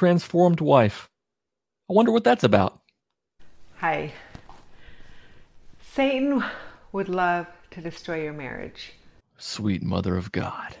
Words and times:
transformed 0.00 0.62
wife. 0.62 1.10
I 1.90 1.92
wonder 1.92 2.10
what 2.10 2.24
that's 2.24 2.42
about. 2.42 2.80
Hi. 3.80 4.14
Satan 5.92 6.42
would 6.92 7.10
love 7.10 7.46
to 7.72 7.82
destroy 7.82 8.22
your 8.22 8.32
marriage. 8.32 8.94
Sweet 9.36 9.82
Mother 9.82 10.16
of 10.16 10.32
God. 10.32 10.74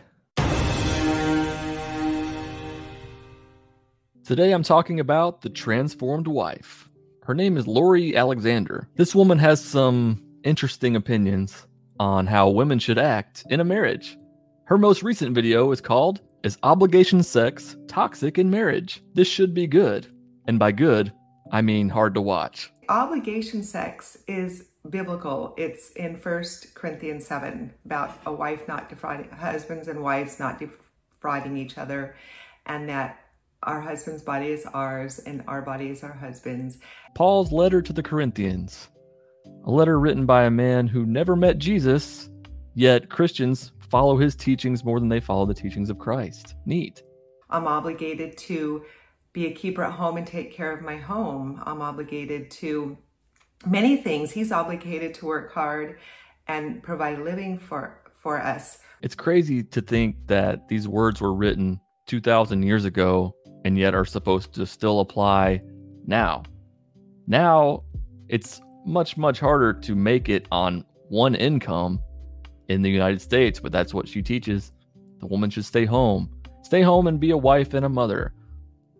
Today 4.24 4.52
I'm 4.52 4.62
talking 4.62 4.98
about 4.98 5.42
the 5.42 5.50
transformed 5.50 6.26
wife. 6.26 6.88
Her 7.24 7.34
name 7.34 7.58
is 7.58 7.66
Lori 7.66 8.16
Alexander. 8.16 8.88
This 8.96 9.14
woman 9.14 9.38
has 9.38 9.62
some 9.62 10.24
interesting 10.44 10.96
opinions 10.96 11.66
on 11.98 12.26
how 12.26 12.48
women 12.48 12.78
should 12.78 12.96
act 12.96 13.44
in 13.50 13.60
a 13.60 13.64
marriage. 13.64 14.16
Her 14.64 14.78
most 14.78 15.02
recent 15.02 15.34
video 15.34 15.70
is 15.72 15.82
called 15.82 16.22
Is 16.42 16.56
Obligation 16.62 17.22
Sex 17.22 17.76
Toxic 17.86 18.38
in 18.38 18.48
Marriage? 18.48 19.02
This 19.12 19.28
should 19.28 19.52
be 19.52 19.66
good. 19.66 20.06
And 20.46 20.58
by 20.58 20.72
good, 20.72 21.12
I 21.52 21.60
mean 21.60 21.90
hard 21.90 22.14
to 22.14 22.22
watch. 22.22 22.72
Obligation 22.88 23.62
sex 23.62 24.16
is 24.26 24.68
biblical. 24.88 25.54
It's 25.58 25.90
in 25.90 26.16
First 26.16 26.74
Corinthians 26.74 27.26
7 27.26 27.70
about 27.84 28.18
a 28.24 28.32
wife 28.32 28.66
not 28.66 28.88
defrauding, 28.88 29.28
husbands 29.28 29.86
and 29.88 30.02
wives 30.02 30.40
not 30.40 30.58
defrauding 30.58 31.58
each 31.58 31.76
other, 31.76 32.16
and 32.64 32.88
that 32.88 33.18
our 33.62 33.82
husband's 33.82 34.22
body 34.22 34.46
is 34.46 34.64
ours 34.64 35.18
and 35.18 35.44
our 35.46 35.60
body 35.60 35.90
is 35.90 36.02
our 36.02 36.14
husband's. 36.14 36.78
Paul's 37.14 37.52
letter 37.52 37.82
to 37.82 37.92
the 37.92 38.02
Corinthians, 38.02 38.88
a 39.66 39.70
letter 39.70 40.00
written 40.00 40.24
by 40.24 40.44
a 40.44 40.50
man 40.50 40.86
who 40.88 41.04
never 41.04 41.36
met 41.36 41.58
Jesus, 41.58 42.30
yet 42.74 43.10
Christians 43.10 43.72
follow 43.90 44.16
his 44.16 44.34
teachings 44.34 44.84
more 44.84 45.00
than 45.00 45.08
they 45.08 45.20
follow 45.20 45.46
the 45.46 45.54
teachings 45.54 45.90
of 45.90 45.98
Christ. 45.98 46.54
Neat. 46.64 47.02
I'm 47.50 47.66
obligated 47.66 48.38
to 48.38 48.84
be 49.32 49.46
a 49.46 49.52
keeper 49.52 49.84
at 49.84 49.92
home 49.92 50.16
and 50.16 50.26
take 50.26 50.52
care 50.52 50.72
of 50.72 50.82
my 50.82 50.96
home. 50.96 51.60
I'm 51.64 51.82
obligated 51.82 52.50
to 52.52 52.96
many 53.66 53.96
things. 53.96 54.30
He's 54.30 54.52
obligated 54.52 55.14
to 55.14 55.26
work 55.26 55.52
hard 55.52 55.98
and 56.48 56.82
provide 56.82 57.18
a 57.18 57.22
living 57.22 57.58
for 57.58 58.00
for 58.22 58.40
us. 58.40 58.78
It's 59.02 59.14
crazy 59.14 59.62
to 59.62 59.80
think 59.80 60.16
that 60.26 60.68
these 60.68 60.86
words 60.86 61.20
were 61.20 61.32
written 61.32 61.80
2000 62.06 62.62
years 62.62 62.84
ago 62.84 63.34
and 63.64 63.78
yet 63.78 63.94
are 63.94 64.04
supposed 64.04 64.52
to 64.54 64.66
still 64.66 65.00
apply 65.00 65.62
now. 66.06 66.42
Now, 67.26 67.84
it's 68.28 68.60
much 68.84 69.16
much 69.16 69.40
harder 69.40 69.72
to 69.72 69.94
make 69.94 70.28
it 70.28 70.46
on 70.50 70.84
one 71.08 71.34
income 71.34 72.00
in 72.70 72.82
the 72.82 72.90
United 72.90 73.20
States, 73.20 73.58
but 73.58 73.72
that's 73.72 73.92
what 73.92 74.06
she 74.06 74.22
teaches. 74.22 74.70
The 75.18 75.26
woman 75.26 75.50
should 75.50 75.64
stay 75.64 75.84
home. 75.84 76.30
Stay 76.62 76.82
home 76.82 77.08
and 77.08 77.18
be 77.18 77.32
a 77.32 77.36
wife 77.36 77.74
and 77.74 77.84
a 77.84 77.88
mother. 77.88 78.32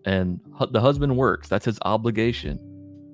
And 0.04 0.40
the 0.72 0.80
husband 0.80 1.16
works. 1.16 1.48
That's 1.48 1.66
his 1.66 1.78
obligation. 1.82 2.58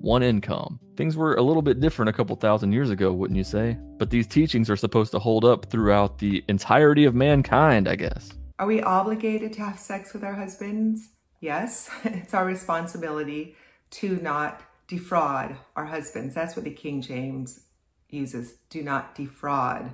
One 0.01 0.23
income. 0.23 0.81
Things 0.97 1.15
were 1.15 1.35
a 1.35 1.43
little 1.43 1.61
bit 1.61 1.81
different 1.81 2.09
a 2.09 2.13
couple 2.15 2.35
thousand 2.37 2.73
years 2.73 2.89
ago, 2.89 3.13
wouldn't 3.13 3.37
you 3.37 3.45
say? 3.45 3.77
But 3.99 4.09
these 4.09 4.27
teachings 4.27 4.71
are 4.71 4.77
supposed 4.77 5.13
to 5.13 5.19
hold 5.19 5.45
up 5.45 5.67
throughout 5.71 6.19
the 6.19 6.43
entirety 6.49 7.05
of 7.05 7.15
mankind, 7.15 7.87
I 7.87 7.97
guess. 7.97 8.33
Are 8.59 8.67
we 8.67 8.81
obligated 8.81 9.53
to 9.55 9.61
have 9.61 9.79
sex 9.79 10.15
with 10.15 10.25
our 10.25 10.35
husbands? 10.35 11.11
Yes. 11.41 11.91
It's 12.05 12.33
our 12.33 12.47
responsibility 12.47 13.57
to 13.91 14.17
not 14.23 14.63
defraud 14.89 15.57
our 15.77 15.85
husbands. 15.85 16.35
That's 16.35 16.57
what 16.57 16.65
the 16.65 16.71
King 16.71 17.03
James 17.03 17.61
uses. 18.09 18.55
Do 18.71 18.83
not 18.83 19.15
defraud 19.15 19.93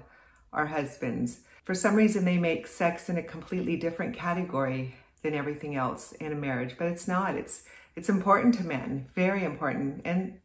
our 0.53 0.67
husbands. 0.67 1.41
For 1.64 1.75
some 1.75 1.95
reason, 1.95 2.25
they 2.25 2.39
make 2.39 2.67
sex 2.67 3.08
in 3.08 3.19
a 3.19 3.22
completely 3.22 3.77
different 3.77 4.17
category 4.17 4.95
than 5.22 5.34
everything 5.34 5.77
else 5.77 6.12
in 6.12 6.33
a 6.33 6.36
marriage, 6.36 6.75
but 6.78 6.89
it's 6.89 7.06
not. 7.06 7.34
It's 7.34 7.64
it's 7.95 8.08
important 8.08 8.55
to 8.55 8.64
men, 8.64 9.06
very 9.14 9.45
important, 9.45 10.00
and 10.05 10.39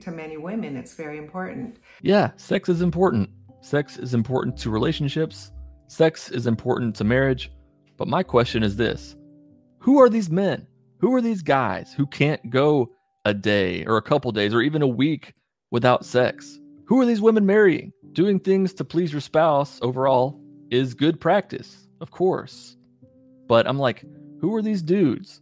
to 0.00 0.10
many 0.10 0.36
women, 0.36 0.76
it's 0.76 0.94
very 0.94 1.18
important. 1.18 1.76
Yeah, 2.00 2.30
sex 2.36 2.68
is 2.68 2.80
important. 2.80 3.28
Sex 3.60 3.98
is 3.98 4.14
important 4.14 4.56
to 4.58 4.70
relationships. 4.70 5.50
Sex 5.88 6.30
is 6.30 6.46
important 6.46 6.94
to 6.96 7.04
marriage. 7.04 7.52
But 7.96 8.08
my 8.08 8.22
question 8.22 8.62
is 8.62 8.76
this 8.76 9.16
Who 9.78 10.00
are 10.00 10.08
these 10.08 10.30
men? 10.30 10.66
Who 10.98 11.14
are 11.14 11.20
these 11.20 11.42
guys 11.42 11.92
who 11.92 12.06
can't 12.06 12.50
go 12.50 12.90
a 13.24 13.34
day 13.34 13.84
or 13.84 13.96
a 13.96 14.02
couple 14.02 14.32
days 14.32 14.54
or 14.54 14.62
even 14.62 14.82
a 14.82 14.86
week 14.86 15.34
without 15.70 16.04
sex? 16.04 16.58
Who 16.86 17.00
are 17.00 17.06
these 17.06 17.22
women 17.22 17.46
marrying? 17.46 17.94
Doing 18.12 18.38
things 18.38 18.74
to 18.74 18.84
please 18.84 19.10
your 19.10 19.22
spouse 19.22 19.78
overall 19.80 20.38
is 20.70 20.92
good 20.92 21.18
practice, 21.18 21.88
of 22.00 22.10
course. 22.10 22.76
But 23.48 23.66
I'm 23.66 23.78
like, 23.78 24.04
who 24.40 24.54
are 24.54 24.60
these 24.60 24.82
dudes? 24.82 25.40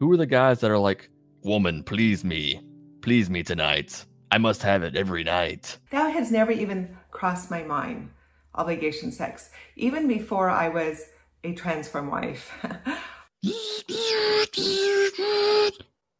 Who 0.00 0.10
are 0.10 0.16
the 0.16 0.26
guys 0.26 0.58
that 0.60 0.72
are 0.72 0.78
like, 0.78 1.08
woman, 1.44 1.84
please 1.84 2.24
me, 2.24 2.60
please 3.00 3.30
me 3.30 3.44
tonight. 3.44 4.04
I 4.32 4.38
must 4.38 4.62
have 4.62 4.82
it 4.82 4.96
every 4.96 5.22
night. 5.22 5.78
That 5.92 6.12
has 6.14 6.32
never 6.32 6.50
even 6.50 6.96
crossed 7.12 7.48
my 7.48 7.62
mind, 7.62 8.10
obligation 8.56 9.12
sex. 9.12 9.50
Even 9.76 10.08
before 10.08 10.50
I 10.50 10.68
was 10.68 11.04
a 11.44 11.54
transform 11.54 12.10
wife. 12.10 12.52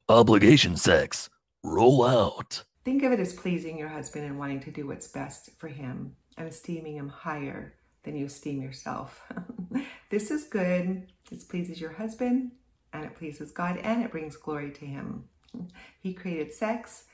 obligation 0.08 0.76
sex. 0.76 1.30
Roll 1.64 2.04
out. 2.04 2.62
Think 2.84 3.04
of 3.04 3.12
it 3.12 3.20
as 3.20 3.32
pleasing 3.32 3.78
your 3.78 3.88
husband 3.88 4.24
and 4.24 4.38
wanting 4.38 4.60
to 4.60 4.70
do 4.70 4.86
what's 4.86 5.06
best 5.06 5.50
for 5.58 5.68
him 5.68 6.16
and 6.36 6.48
esteeming 6.48 6.96
him 6.96 7.08
higher 7.08 7.74
than 8.02 8.16
you 8.16 8.26
esteem 8.26 8.60
yourself. 8.60 9.22
this 10.10 10.30
is 10.30 10.44
good. 10.44 11.06
This 11.30 11.44
pleases 11.44 11.80
your 11.80 11.92
husband 11.92 12.52
and 12.92 13.04
it 13.04 13.14
pleases 13.14 13.52
God 13.52 13.76
and 13.78 14.02
it 14.02 14.10
brings 14.10 14.36
glory 14.36 14.70
to 14.72 14.86
him. 14.86 15.24
He 16.00 16.14
created 16.14 16.52
sex 16.52 17.04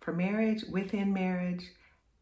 for 0.00 0.12
marriage, 0.12 0.64
within 0.68 1.12
marriage, 1.12 1.64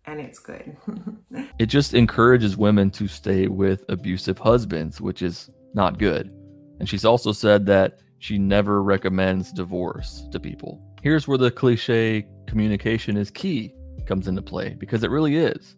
and 0.04 0.20
it's 0.20 0.38
good. 0.38 0.76
it 1.58 1.66
just 1.66 1.94
encourages 1.94 2.56
women 2.56 2.90
to 2.90 3.08
stay 3.08 3.46
with 3.46 3.84
abusive 3.88 4.36
husbands, 4.38 5.00
which 5.00 5.22
is 5.22 5.48
not 5.72 5.98
good. 5.98 6.30
And 6.78 6.88
she's 6.88 7.04
also 7.06 7.32
said 7.32 7.64
that 7.66 8.00
she 8.18 8.36
never 8.36 8.82
recommends 8.82 9.52
divorce 9.52 10.24
to 10.32 10.38
people. 10.38 10.82
Here's 11.02 11.26
where 11.26 11.38
the 11.38 11.50
cliche 11.50 12.26
communication 12.46 13.16
is 13.16 13.30
key 13.30 13.72
comes 14.06 14.28
into 14.28 14.42
play 14.42 14.76
because 14.78 15.02
it 15.02 15.10
really 15.10 15.36
is. 15.36 15.76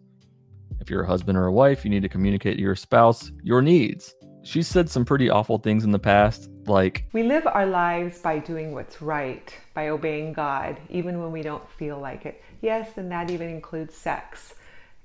If 0.81 0.89
you're 0.89 1.03
a 1.03 1.07
husband 1.07 1.37
or 1.37 1.45
a 1.45 1.51
wife, 1.51 1.85
you 1.85 1.89
need 1.89 2.01
to 2.01 2.09
communicate 2.09 2.57
to 2.57 2.61
your 2.61 2.75
spouse 2.75 3.31
your 3.41 3.61
needs. 3.61 4.13
She 4.43 4.61
said 4.61 4.89
some 4.89 5.05
pretty 5.05 5.29
awful 5.29 5.59
things 5.59 5.85
in 5.85 5.91
the 5.91 5.99
past, 5.99 6.49
like 6.65 7.05
We 7.13 7.23
live 7.23 7.47
our 7.47 7.65
lives 7.65 8.19
by 8.19 8.39
doing 8.39 8.73
what's 8.73 9.01
right, 9.01 9.55
by 9.73 9.87
obeying 9.87 10.33
God, 10.33 10.77
even 10.89 11.21
when 11.21 11.31
we 11.31 11.41
don't 11.41 11.69
feel 11.71 11.97
like 11.97 12.25
it. 12.25 12.43
Yes, 12.61 12.97
and 12.97 13.09
that 13.13 13.31
even 13.31 13.47
includes 13.47 13.95
sex. 13.95 14.55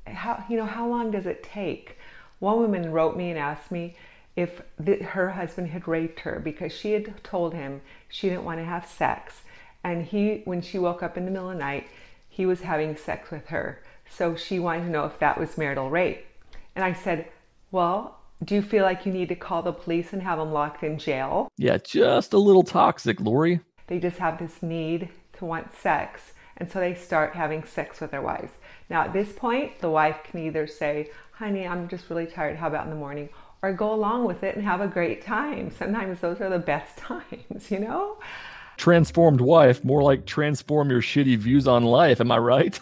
How 0.05 0.45
you 0.50 0.56
know, 0.56 0.67
how 0.67 0.89
long 0.89 1.12
does 1.12 1.27
it 1.27 1.45
take? 1.45 1.97
One 2.41 2.59
woman 2.59 2.91
wrote 2.91 3.17
me 3.17 3.31
and 3.31 3.39
asked 3.39 3.71
me 3.71 3.95
if 4.35 4.62
the, 4.81 4.97
her 4.97 5.31
husband 5.31 5.69
had 5.69 5.87
raped 5.87 6.21
her 6.21 6.41
because 6.41 6.73
she 6.73 6.93
had 6.93 7.23
told 7.23 7.55
him 7.55 7.83
she 8.09 8.29
didn't 8.29 8.45
want 8.45 8.59
to 8.59 8.65
have 8.65 8.85
sex 8.85 9.43
and 9.91 10.04
he 10.04 10.43
when 10.44 10.60
she 10.60 10.78
woke 10.78 11.03
up 11.03 11.16
in 11.16 11.25
the 11.25 11.31
middle 11.31 11.50
of 11.50 11.56
the 11.56 11.60
night 11.60 11.88
he 12.28 12.47
was 12.47 12.60
having 12.60 12.97
sex 12.97 13.31
with 13.31 13.49
her. 13.49 13.82
So 14.09 14.37
she 14.37 14.60
wanted 14.60 14.84
to 14.84 14.91
know 14.91 15.04
if 15.04 15.19
that 15.19 15.38
was 15.38 15.59
marital 15.59 15.91
rape. 15.91 16.25
And 16.76 16.84
i 16.84 16.93
said 16.93 17.26
well 17.71 18.15
do 18.44 18.54
you 18.54 18.62
feel 18.62 18.84
like 18.84 19.04
you 19.04 19.12
need 19.12 19.28
to 19.31 19.34
call 19.34 19.62
the 19.62 19.72
police 19.72 20.12
and 20.12 20.22
have 20.22 20.38
them 20.38 20.53
locked 20.53 20.84
in 20.84 20.99
jail? 20.99 21.49
Yeah 21.56 21.78
just 21.78 22.32
a 22.32 22.38
little 22.38 22.62
toxic 22.62 23.21
lori. 23.21 23.60
They 23.88 23.99
just 23.99 24.19
have 24.19 24.38
this 24.38 24.62
need 24.62 25.09
to 25.38 25.44
want 25.44 25.75
sex 25.75 26.32
and 26.56 26.70
so 26.70 26.81
they 26.81 26.94
start 26.94 27.34
having 27.34 27.65
sex 27.65 28.00
with 28.00 28.10
their 28.10 28.22
wives. 28.22 28.53
Now 28.91 29.03
at 29.03 29.12
this 29.12 29.32
point 29.32 29.81
the 29.81 29.91
wife 29.91 30.19
can 30.25 30.41
either 30.41 30.66
say 30.66 31.10
honey 31.32 31.66
i'm 31.66 31.88
just 31.88 32.10
really 32.10 32.26
tired. 32.26 32.56
How 32.56 32.69
about 32.69 32.84
in 32.84 32.91
the 32.91 32.97
morning? 32.97 33.28
or 33.62 33.72
go 33.72 33.93
along 33.93 34.25
with 34.25 34.44
it 34.44 34.55
and 34.55 34.65
have 34.65 34.81
a 34.81 34.87
great 34.87 35.25
time. 35.25 35.72
Sometimes 35.76 36.20
those 36.20 36.41
are 36.41 36.49
the 36.49 36.59
best 36.59 36.97
times 36.99 37.70
you 37.70 37.81
know 37.81 38.19
transformed 38.78 39.41
wife, 39.41 39.85
more 39.85 40.03
like 40.03 40.25
transform 40.25 40.91
your 40.91 41.03
shitty 41.03 41.37
views 41.37 41.69
on 41.69 41.85
life. 41.85 42.20
Am 42.20 42.32
I 42.32 42.38
right? 42.38 42.81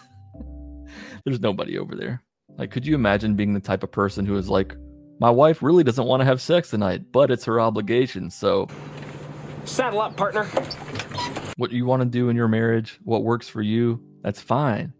There's 1.24 1.40
nobody 1.40 1.76
over 1.78 1.96
there. 1.96 2.22
Like, 2.56 2.70
could 2.70 2.86
you 2.86 2.94
imagine 2.94 3.34
being 3.34 3.54
the 3.54 3.60
type 3.60 3.82
of 3.82 3.90
person 3.90 4.24
who 4.24 4.36
is 4.36 4.48
like, 4.48 4.76
my 5.18 5.30
wife 5.30 5.62
really 5.62 5.82
doesn't 5.82 6.06
want 6.06 6.20
to 6.20 6.24
have 6.24 6.40
sex 6.40 6.70
tonight, 6.70 7.10
but 7.10 7.30
it's 7.30 7.44
her 7.46 7.58
obligation. 7.58 8.30
So, 8.30 8.68
saddle 9.64 10.00
up, 10.00 10.16
partner. 10.16 10.44
What 11.56 11.72
you 11.72 11.86
want 11.86 12.02
to 12.02 12.06
do 12.06 12.28
in 12.28 12.36
your 12.36 12.48
marriage, 12.48 12.98
what 13.02 13.24
works 13.24 13.48
for 13.48 13.62
you, 13.62 14.00
that's 14.22 14.40
fine. 14.40 14.92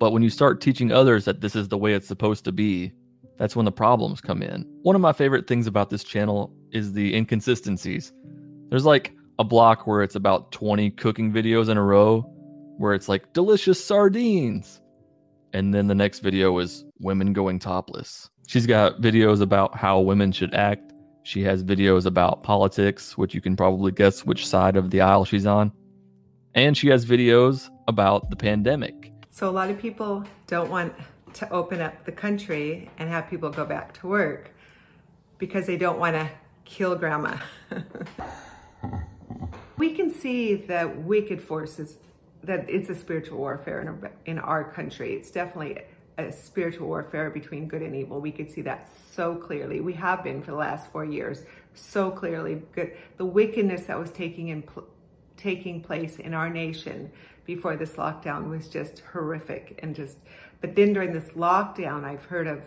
But 0.00 0.12
when 0.12 0.22
you 0.22 0.30
start 0.30 0.60
teaching 0.60 0.90
others 0.90 1.26
that 1.26 1.42
this 1.42 1.54
is 1.54 1.68
the 1.68 1.78
way 1.78 1.92
it's 1.92 2.08
supposed 2.08 2.44
to 2.46 2.52
be, 2.52 2.92
that's 3.38 3.54
when 3.54 3.66
the 3.66 3.72
problems 3.72 4.20
come 4.20 4.42
in. 4.42 4.64
One 4.82 4.96
of 4.96 5.02
my 5.02 5.12
favorite 5.12 5.46
things 5.46 5.66
about 5.66 5.90
this 5.90 6.02
channel 6.02 6.52
is 6.72 6.94
the 6.94 7.14
inconsistencies. 7.14 8.12
There's 8.70 8.86
like 8.86 9.14
a 9.38 9.44
block 9.44 9.86
where 9.86 10.02
it's 10.02 10.14
about 10.14 10.52
20 10.52 10.90
cooking 10.92 11.32
videos 11.32 11.68
in 11.68 11.76
a 11.76 11.82
row 11.82 12.22
where 12.78 12.94
it's 12.94 13.08
like 13.08 13.32
delicious 13.32 13.82
sardines. 13.82 14.80
And 15.52 15.74
then 15.74 15.86
the 15.86 15.94
next 15.94 16.20
video 16.20 16.58
is 16.58 16.84
women 17.00 17.32
going 17.32 17.58
topless. 17.58 18.30
She's 18.46 18.66
got 18.66 19.00
videos 19.00 19.40
about 19.40 19.76
how 19.76 20.00
women 20.00 20.32
should 20.32 20.54
act 20.54 20.92
She 21.24 21.42
has 21.44 21.62
videos 21.62 22.04
about 22.06 22.42
politics, 22.42 23.16
which 23.16 23.34
you 23.34 23.40
can 23.40 23.54
probably 23.54 23.92
guess 23.92 24.24
which 24.24 24.44
side 24.46 24.76
of 24.76 24.90
the 24.90 25.00
aisle 25.00 25.24
she's 25.24 25.46
on. 25.46 25.70
And 26.54 26.76
she 26.76 26.88
has 26.88 27.06
videos 27.06 27.70
about 27.86 28.28
the 28.28 28.36
pandemic. 28.36 29.12
So, 29.30 29.48
a 29.48 29.52
lot 29.52 29.70
of 29.70 29.78
people 29.78 30.24
don't 30.48 30.68
want 30.68 30.92
to 31.34 31.48
open 31.50 31.80
up 31.80 32.04
the 32.04 32.12
country 32.12 32.90
and 32.98 33.08
have 33.08 33.30
people 33.30 33.50
go 33.50 33.64
back 33.64 33.94
to 34.00 34.08
work 34.08 34.50
because 35.38 35.66
they 35.66 35.76
don't 35.76 35.98
want 35.98 36.16
to 36.16 36.28
kill 36.64 36.96
grandma. 36.96 37.36
we 39.82 39.90
can 39.90 40.14
see 40.14 40.54
the 40.54 40.92
wicked 40.98 41.42
forces 41.42 41.96
that 42.44 42.70
it's 42.70 42.88
a 42.88 42.94
spiritual 42.94 43.38
warfare 43.38 43.80
in, 43.80 43.88
our, 43.88 44.12
in 44.26 44.38
our 44.38 44.62
country. 44.70 45.14
It's 45.14 45.32
definitely 45.32 45.82
a 46.18 46.30
spiritual 46.30 46.86
warfare 46.86 47.30
between 47.30 47.66
good 47.66 47.82
and 47.82 47.96
evil. 47.96 48.20
We 48.20 48.30
could 48.30 48.48
see 48.48 48.62
that 48.62 48.88
so 49.12 49.34
clearly. 49.34 49.80
We 49.80 49.94
have 49.94 50.22
been 50.22 50.40
for 50.40 50.52
the 50.52 50.56
last 50.56 50.92
four 50.92 51.04
years 51.04 51.42
so 51.74 52.12
clearly. 52.12 52.62
Good, 52.76 52.96
the 53.16 53.24
wickedness 53.24 53.86
that 53.86 53.98
was 53.98 54.12
taking 54.12 54.50
in 54.50 54.62
taking 55.36 55.82
place 55.82 56.20
in 56.20 56.32
our 56.32 56.48
nation 56.48 57.10
before 57.44 57.74
this 57.74 57.94
lockdown 57.94 58.50
was 58.50 58.68
just 58.68 59.00
horrific 59.12 59.80
and 59.82 59.96
just. 59.96 60.18
But 60.60 60.76
then 60.76 60.92
during 60.92 61.12
this 61.12 61.30
lockdown, 61.30 62.04
I've 62.04 62.26
heard 62.26 62.46
of 62.46 62.60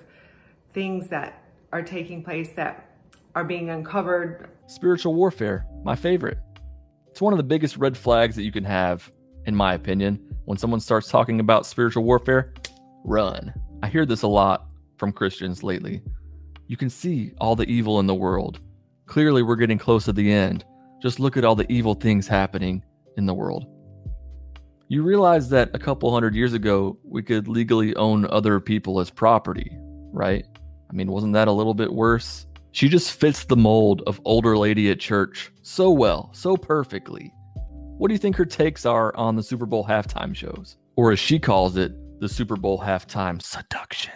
things 0.74 1.08
that 1.12 1.46
are 1.72 1.82
taking 1.82 2.26
place 2.26 2.52
that 2.58 2.90
are 3.36 3.46
being 3.46 3.70
uncovered. 3.70 4.50
Spiritual 4.68 5.14
warfare, 5.14 5.66
my 5.86 5.96
favorite. 5.96 6.40
It's 7.16 7.22
one 7.22 7.32
of 7.32 7.38
the 7.38 7.44
biggest 7.44 7.78
red 7.78 7.96
flags 7.98 8.36
that 8.36 8.44
you 8.44 8.52
can 8.52 8.66
have, 8.66 9.10
in 9.46 9.56
my 9.56 9.76
opinion. 9.76 10.20
When 10.44 10.58
someone 10.58 10.82
starts 10.82 11.08
talking 11.08 11.40
about 11.40 11.66
spiritual 11.66 12.04
warfare, 12.04 12.54
run. 13.06 13.54
I 13.82 13.88
hear 13.88 14.06
this 14.06 14.24
a 14.24 14.28
lot 14.28 14.68
from 14.98 15.14
Christians 15.14 15.64
lately. 15.64 16.02
You 16.68 16.76
can 16.76 16.90
see 16.90 17.32
all 17.40 17.56
the 17.56 17.70
evil 17.70 18.02
in 18.02 18.06
the 18.06 18.14
world. 18.14 18.60
Clearly, 19.06 19.44
we're 19.44 19.56
getting 19.56 19.78
close 19.78 20.04
to 20.04 20.12
the 20.12 20.30
end. 20.30 20.66
Just 21.02 21.22
look 21.22 21.38
at 21.38 21.46
all 21.46 21.56
the 21.56 21.72
evil 21.72 21.94
things 21.94 22.28
happening 22.28 22.84
in 23.16 23.26
the 23.26 23.34
world. 23.34 23.66
You 24.90 25.02
realize 25.02 25.48
that 25.52 25.70
a 25.74 25.80
couple 25.80 26.14
hundred 26.14 26.36
years 26.36 26.52
ago, 26.52 27.00
we 27.02 27.24
could 27.24 27.48
legally 27.48 27.96
own 27.96 28.26
other 28.26 28.60
people 28.60 29.00
as 29.00 29.10
property, 29.10 29.72
right? 30.12 30.44
I 30.90 30.94
mean, 30.94 31.10
wasn't 31.10 31.32
that 31.32 31.48
a 31.48 31.54
little 31.54 31.76
bit 31.76 31.94
worse? 31.94 32.46
She 32.76 32.90
just 32.90 33.14
fits 33.14 33.46
the 33.46 33.56
mold 33.56 34.02
of 34.06 34.20
older 34.26 34.58
lady 34.58 34.92
at 34.92 35.00
church 35.00 35.50
so 35.62 35.90
well, 35.92 36.30
so 36.34 36.58
perfectly. 36.58 37.32
What 37.98 38.10
do 38.10 38.14
you 38.14 38.18
think 38.18 38.36
her 38.36 38.44
takes 38.44 38.86
are 38.86 39.16
on 39.16 39.38
the 39.38 39.44
Super 39.44 39.66
Bowl 39.66 39.86
halftime 39.86 40.36
shows? 40.36 40.76
Or 40.98 41.14
as 41.14 41.18
she 41.18 41.40
calls 41.40 41.78
it, 41.78 41.94
the 42.20 42.28
Super 42.28 42.58
Bowl 42.58 42.78
halftime 42.78 43.42
seduction. 43.42 44.12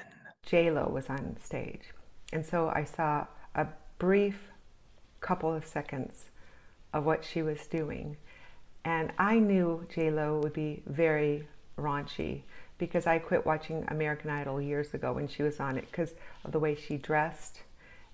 J-Lo 0.45 0.89
was 0.93 1.09
on 1.09 1.37
stage. 1.41 1.83
And 2.33 2.45
so 2.45 2.67
I 2.75 2.83
saw 2.83 3.27
a 3.55 3.65
brief 3.97 4.51
couple 5.21 5.53
of 5.53 5.65
seconds 5.65 6.25
of 6.91 7.05
what 7.05 7.23
she 7.23 7.41
was 7.41 7.65
doing. 7.65 8.17
And 8.83 9.13
I 9.17 9.39
knew 9.39 9.87
J-Lo 9.95 10.41
would 10.43 10.51
be 10.51 10.83
very 10.85 11.47
raunchy 11.77 12.41
because 12.77 13.07
I 13.07 13.19
quit 13.19 13.45
watching 13.45 13.85
American 13.87 14.29
Idol 14.29 14.61
years 14.61 14.93
ago 14.93 15.13
when 15.13 15.29
she 15.29 15.43
was 15.43 15.61
on 15.61 15.77
it 15.77 15.85
because 15.89 16.13
of 16.43 16.51
the 16.51 16.59
way 16.59 16.75
she 16.75 16.97
dressed 16.97 17.61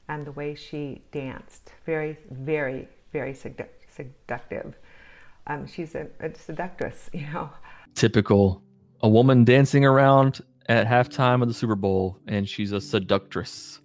and 0.07 0.25
the 0.25 0.31
way 0.31 0.55
she 0.55 1.01
danced. 1.11 1.71
Very, 1.85 2.17
very, 2.31 2.87
very 3.11 3.33
sedu- 3.33 3.67
seductive. 3.89 4.75
Um, 5.47 5.67
she's 5.67 5.95
a, 5.95 6.07
a 6.19 6.33
seductress, 6.35 7.09
you 7.13 7.27
know. 7.31 7.49
Typical. 7.93 8.61
A 9.01 9.09
woman 9.09 9.43
dancing 9.43 9.85
around 9.85 10.41
at 10.67 10.87
halftime 10.87 11.41
of 11.41 11.47
the 11.47 11.53
Super 11.53 11.75
Bowl, 11.75 12.19
and 12.27 12.47
she's 12.47 12.71
a 12.71 12.81
seductress. 12.81 13.79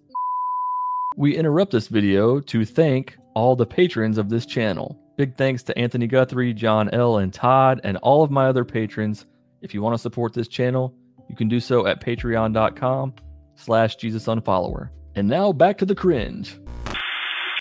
We 1.17 1.35
interrupt 1.35 1.71
this 1.71 1.87
video 1.87 2.39
to 2.39 2.65
thank 2.65 3.17
all 3.35 3.55
the 3.55 3.65
patrons 3.65 4.17
of 4.17 4.29
this 4.29 4.45
channel. 4.45 4.97
Big 5.17 5.35
thanks 5.35 5.61
to 5.63 5.77
Anthony 5.77 6.07
Guthrie, 6.07 6.53
John 6.53 6.89
L., 6.89 7.17
and 7.17 7.33
Todd, 7.33 7.81
and 7.83 7.97
all 7.97 8.23
of 8.23 8.31
my 8.31 8.47
other 8.47 8.65
patrons. 8.65 9.25
If 9.61 9.73
you 9.73 9.81
want 9.81 9.93
to 9.93 10.01
support 10.01 10.33
this 10.33 10.47
channel, 10.47 10.95
you 11.29 11.35
can 11.35 11.47
do 11.47 11.59
so 11.59 11.85
at 11.85 12.01
patreon.com 12.01 13.13
slash 13.55 13.97
Jesus 13.97 14.25
Unfollower. 14.27 14.89
And 15.15 15.27
now 15.27 15.51
back 15.51 15.77
to 15.79 15.85
the 15.85 15.95
cringe. 15.95 16.57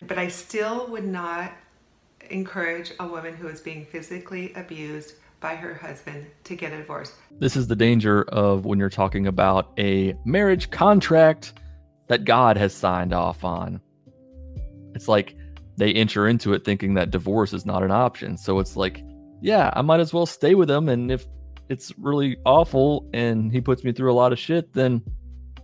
But 0.02 0.19
I 0.19 0.29
still 0.29 0.88
would 0.88 1.05
not 1.05 1.52
encourage 2.31 2.93
a 3.00 3.06
woman 3.06 3.35
who 3.35 3.49
is 3.49 3.61
being 3.61 3.85
physically 3.85 4.52
abused 4.55 5.14
by 5.41 5.56
her 5.56 5.75
husband 5.75 6.26
to 6.44 6.55
get 6.55 6.73
a 6.73 6.79
divorce. 6.79 7.12
This 7.38 7.56
is 7.56 7.67
the 7.67 7.76
danger 7.76 8.23
of 8.25 8.67
when 8.67 8.79
you're 8.79 8.91
talking 8.91 9.26
about 9.26 9.73
a 9.79 10.14
marriage 10.25 10.70
contract 10.70 11.55
that 12.08 12.25
God 12.25 12.56
has 12.56 12.75
signed 12.75 13.12
off 13.12 13.44
on. 13.44 13.81
It's 14.94 15.08
like 15.08 15.37
they 15.76 15.93
enter 15.93 16.29
into 16.29 16.53
it 16.53 16.64
thinking 16.64 16.94
that 16.94 17.11
divorce 17.11 17.53
is 17.53 17.64
not 17.64 17.82
an 17.82 17.91
option. 17.91 18.37
So 18.37 18.58
it's 18.58 18.76
like, 18.76 19.03
yeah, 19.41 19.70
I 19.75 19.82
might 19.82 20.00
as 20.00 20.12
well 20.12 20.26
stay 20.26 20.55
with 20.55 20.70
him. 20.70 20.88
And 20.88 21.11
if 21.11 21.25
it's 21.69 21.93
really 21.99 22.37
awful 22.44 23.08
and 23.14 23.50
he 23.50 23.61
puts 23.61 23.82
me 23.82 23.93
through 23.93 24.12
a 24.12 24.14
lot 24.14 24.32
of 24.32 24.38
shit, 24.38 24.73
then 24.75 25.03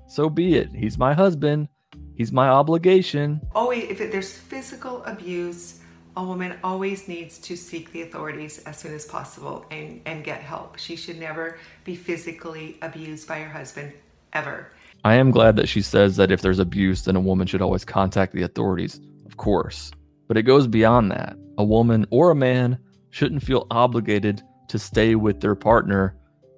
so 0.08 0.30
be 0.30 0.54
it. 0.54 0.70
He's 0.74 0.96
my 0.96 1.12
husband. 1.12 1.68
He's 2.16 2.32
my 2.32 2.48
obligation. 2.48 3.40
Always, 3.54 3.90
if 3.90 3.98
there's 4.10 4.32
physical 4.32 5.04
abuse, 5.04 5.80
a 6.16 6.24
woman 6.24 6.54
always 6.64 7.08
needs 7.08 7.36
to 7.40 7.56
seek 7.56 7.92
the 7.92 8.02
authorities 8.02 8.58
as 8.64 8.78
soon 8.78 8.94
as 8.94 9.04
possible 9.04 9.66
and, 9.70 10.00
and 10.06 10.24
get 10.24 10.40
help. 10.40 10.78
She 10.78 10.96
should 10.96 11.20
never 11.20 11.58
be 11.84 11.94
physically 11.94 12.78
abused 12.80 13.28
by 13.28 13.40
her 13.40 13.50
husband, 13.50 13.92
ever. 14.32 14.72
I 15.04 15.14
am 15.14 15.30
glad 15.30 15.56
that 15.56 15.68
she 15.68 15.82
says 15.82 16.16
that 16.16 16.32
if 16.32 16.40
there's 16.40 16.58
abuse, 16.58 17.02
then 17.02 17.16
a 17.16 17.20
woman 17.20 17.46
should 17.46 17.60
always 17.60 17.84
contact 17.84 18.32
the 18.32 18.42
authorities, 18.42 18.98
of 19.26 19.36
course. 19.36 19.92
But 20.26 20.38
it 20.38 20.44
goes 20.44 20.66
beyond 20.66 21.10
that. 21.12 21.36
A 21.58 21.64
woman 21.64 22.06
or 22.10 22.30
a 22.30 22.34
man 22.34 22.78
shouldn't 23.10 23.42
feel 23.42 23.66
obligated 23.70 24.42
to 24.68 24.78
stay 24.78 25.16
with 25.16 25.40
their 25.42 25.54
partner 25.54 26.16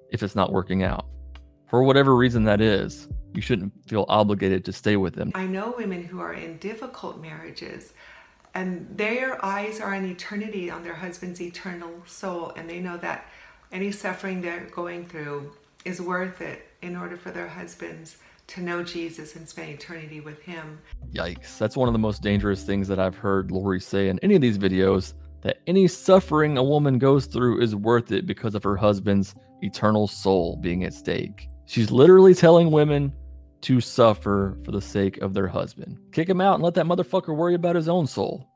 if 0.09 0.23
it's 0.23 0.35
not 0.35 0.53
working 0.53 0.83
out. 0.83 1.05
For 1.67 1.83
whatever 1.83 2.15
reason 2.15 2.45
that 2.45 2.61
is, 2.61 3.09
you 3.33 3.41
shouldn't 3.41 3.73
feel 3.87 4.05
obligated 4.07 4.65
to 4.65 4.73
stay 4.73 4.97
with 4.97 5.15
them. 5.15 5.31
I 5.35 5.45
know 5.45 5.73
women 5.77 6.03
who 6.03 6.19
are 6.19 6.33
in 6.33 6.57
difficult 6.57 7.21
marriages 7.21 7.93
and 8.53 8.87
their 8.97 9.43
eyes 9.43 9.79
are 9.79 9.93
on 9.93 10.05
eternity, 10.05 10.71
on 10.71 10.83
their 10.83 10.95
husband's 10.95 11.41
eternal 11.41 11.91
soul, 12.05 12.51
and 12.55 12.69
they 12.69 12.79
know 12.79 12.97
that 12.97 13.25
any 13.71 13.91
suffering 13.91 14.41
they're 14.41 14.67
going 14.71 15.05
through 15.05 15.51
is 15.85 16.01
worth 16.01 16.41
it 16.41 16.67
in 16.81 16.95
order 16.95 17.15
for 17.15 17.31
their 17.31 17.47
husbands 17.47 18.17
to 18.47 18.61
know 18.61 18.83
Jesus 18.83 19.35
and 19.35 19.47
spend 19.47 19.69
eternity 19.69 20.21
with 20.21 20.41
him. 20.41 20.79
Yikes. 21.13 21.59
That's 21.59 21.77
one 21.77 21.87
of 21.87 21.93
the 21.93 21.99
most 21.99 22.23
dangerous 22.23 22.63
things 22.63 22.87
that 22.87 22.99
I've 22.99 23.15
heard 23.15 23.51
Lori 23.51 23.79
say 23.79 24.09
in 24.09 24.17
any 24.19 24.35
of 24.35 24.41
these 24.41 24.57
videos 24.57 25.13
that 25.41 25.59
any 25.67 25.87
suffering 25.87 26.57
a 26.57 26.63
woman 26.63 26.97
goes 26.97 27.27
through 27.27 27.61
is 27.61 27.75
worth 27.75 28.11
it 28.11 28.25
because 28.25 28.55
of 28.55 28.63
her 28.63 28.75
husband's 28.75 29.35
eternal 29.61 30.07
soul 30.07 30.57
being 30.57 30.83
at 30.83 30.93
stake. 30.93 31.47
She's 31.65 31.91
literally 31.91 32.33
telling 32.33 32.71
women 32.71 33.13
to 33.61 33.81
suffer 33.81 34.57
for 34.63 34.71
the 34.71 34.81
sake 34.81 35.17
of 35.17 35.33
their 35.33 35.47
husband. 35.47 35.99
Kick 36.11 36.29
him 36.29 36.41
out 36.41 36.55
and 36.55 36.63
let 36.63 36.75
that 36.75 36.85
motherfucker 36.85 37.35
worry 37.35 37.55
about 37.55 37.75
his 37.75 37.89
own 37.89 38.07
soul. 38.07 38.47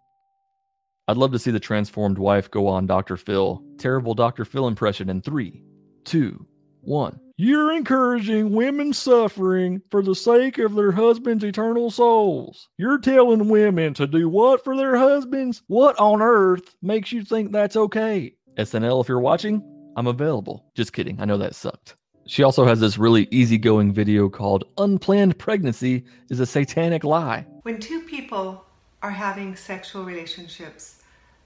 I'd 1.08 1.18
love 1.18 1.34
to 1.34 1.40
see 1.40 1.52
the 1.52 1.60
transformed 1.60 2.18
wife 2.18 2.50
go 2.50 2.68
on 2.68 2.88
Dr. 2.88 3.18
Phil. 3.18 3.62
Terrible 3.78 4.14
Dr. 4.14 4.46
Phil 4.46 4.68
impression 4.68 5.10
in 5.10 5.22
three, 5.22 5.62
two, 6.06 6.46
one. 6.82 7.20
You're 7.36 7.74
encouraging 7.74 8.52
women 8.52 8.94
suffering 8.94 9.82
for 9.90 10.04
the 10.04 10.16
sake 10.16 10.60
of 10.60 10.76
their 10.76 10.92
husbands' 10.92 11.44
eternal 11.44 11.90
souls. 11.90 12.70
You're 12.78 13.00
telling 13.00 13.50
women 13.50 13.94
to 13.96 14.08
do 14.08 14.30
what 14.30 14.64
for 14.64 14.78
their 14.78 14.96
husbands? 14.96 15.64
What 15.68 16.00
on 16.00 16.22
earth 16.22 16.76
makes 16.82 17.12
you 17.12 17.24
think 17.26 17.52
that's 17.52 17.76
okay? 17.76 18.36
SNL, 18.58 19.02
if 19.02 19.10
you're 19.10 19.20
watching, 19.20 19.62
I'm 19.98 20.08
available. 20.08 20.64
Just 20.76 20.94
kidding. 20.94 21.20
I 21.20 21.26
know 21.26 21.38
that 21.40 21.56
sucked. 21.56 21.96
She 22.26 22.44
also 22.44 22.66
has 22.66 22.80
this 22.80 22.98
really 22.98 23.26
easygoing 23.28 23.92
video 23.92 24.30
called 24.30 24.64
Unplanned 24.78 25.38
Pregnancy 25.38 26.06
is 26.30 26.40
a 26.40 26.46
Satanic 26.46 27.04
Lie. 27.04 27.46
When 27.64 27.80
two 27.80 28.02
people 28.02 28.64
are 29.02 29.12
having 29.12 29.58
sexual 29.58 30.06
relationships, 30.06 31.04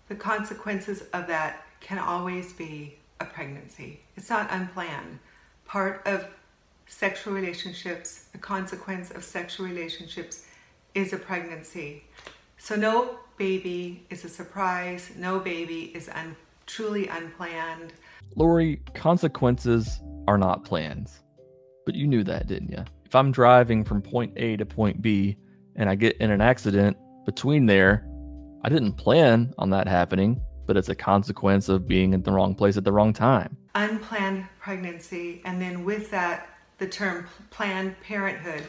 the 0.08 0.16
consequences 0.16 1.04
of 1.14 1.26
that 1.28 1.66
can 1.80 1.98
always 1.98 2.54
be 2.54 2.96
a 3.20 3.26
pregnancy. 3.26 4.02
It's 4.16 4.30
not 4.30 4.50
unplanned. 4.52 5.18
Part 5.66 6.04
of 6.06 6.28
sexual 6.86 7.34
relationships, 7.34 8.26
the 8.32 8.38
consequence 8.38 9.10
of 9.10 9.24
sexual 9.24 9.66
relationships 9.66 10.46
is 10.94 11.12
a 11.12 11.18
pregnancy. 11.18 12.04
So 12.60 12.76
no 12.76 13.18
baby 13.38 14.06
is 14.12 14.26
a 14.26 14.30
surprise. 14.30 15.12
No 15.18 15.40
baby 15.40 15.92
is 15.96 16.08
un- 16.10 16.36
truly 16.68 17.08
unplanned. 17.08 17.94
Lori, 18.36 18.80
consequences 18.94 20.02
are 20.28 20.38
not 20.38 20.66
plans. 20.66 21.24
But 21.86 21.96
you 21.96 22.08
knew 22.08 22.24
that, 22.26 22.48
didn't 22.48 22.72
you? 22.72 22.84
If 23.06 23.16
I'm 23.16 23.32
driving 23.32 23.84
from 23.84 24.02
point 24.02 24.34
A 24.36 24.58
to 24.58 24.66
point 24.66 25.02
B 25.02 25.38
and 25.76 25.90
I 25.90 25.96
get 25.96 26.18
in 26.18 26.32
an 26.32 26.42
accident 26.42 26.98
between 27.26 27.66
there, 27.66 28.06
I 28.64 28.70
didn't 28.70 28.94
plan 28.94 29.54
on 29.58 29.70
that 29.70 29.88
happening, 29.88 30.42
but 30.66 30.76
it's 30.76 30.90
a 30.90 30.96
consequence 30.96 31.70
of 31.70 31.88
being 31.88 32.14
in 32.14 32.24
the 32.24 32.32
wrong 32.32 32.54
place 32.54 32.76
at 32.76 32.84
the 32.84 32.92
wrong 32.92 33.14
time. 33.14 33.56
Unplanned 33.76 34.46
pregnancy, 34.60 35.42
and 35.46 35.62
then 35.62 35.86
with 35.86 36.12
that, 36.12 36.50
the 36.80 36.88
term 36.88 37.28
Planned 37.50 37.96
Parenthood 38.02 38.64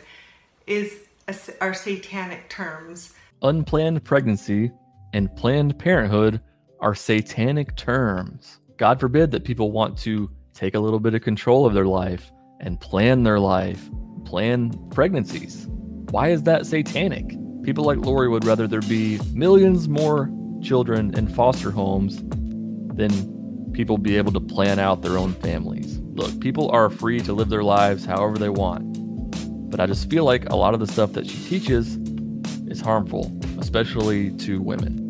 is 0.67 1.01
a, 1.27 1.35
are 1.61 1.75
satanic 1.75 2.49
terms. 2.49 3.15
unplanned 3.43 4.05
pregnancy 4.05 4.71
and 5.13 5.35
planned 5.37 5.79
parenthood 5.79 6.41
are 6.81 6.95
satanic 6.95 7.75
terms. 7.77 8.61
God 8.77 9.01
forbid 9.01 9.31
that 9.33 9.45
people 9.45 9.73
want 9.73 9.99
to 9.99 10.31
take 10.59 10.75
a 10.75 10.81
little 10.81 10.99
bit 10.99 11.15
of 11.15 11.23
control 11.23 11.67
of 11.67 11.73
their 11.73 11.87
life 11.87 12.33
and 12.59 12.81
plan 12.81 13.23
their 13.23 13.39
life, 13.39 13.89
plan 14.25 14.73
pregnancies. 14.91 15.69
Why 16.11 16.31
is 16.31 16.43
that 16.43 16.67
satanic? 16.67 17.29
People 17.63 17.85
like 17.85 17.99
Lori 17.99 18.29
would 18.29 18.45
rather 18.45 18.67
there 18.67 18.81
be 18.81 19.21
millions 19.33 19.89
more 19.89 20.29
children 20.61 21.17
in 21.17 21.29
foster 21.29 21.71
homes 21.71 22.21
than 22.97 23.71
people 23.73 23.99
be 23.99 24.17
able 24.17 24.33
to 24.33 24.41
plan 24.41 24.81
out 24.81 25.03
their 25.03 25.17
own 25.17 25.33
families. 25.35 26.01
Look, 26.15 26.41
people 26.41 26.69
are 26.73 26.91
free 26.91 27.21
to 27.21 27.33
live 27.33 27.51
their 27.51 27.63
lives 27.63 28.05
however 28.05 28.37
they 28.37 28.49
want. 28.49 29.71
But 29.71 29.79
I 29.79 29.87
just 29.87 30.11
feel 30.11 30.25
like 30.25 30.51
a 30.51 30.57
lot 30.57 30.75
of 30.75 30.81
the 30.81 30.89
stuff 30.89 31.13
that 31.13 31.29
she 31.29 31.39
teaches 31.45 31.97
is 32.67 32.81
harmful, 32.81 33.31
especially 33.61 34.33
to 34.39 34.61
women. 34.61 35.08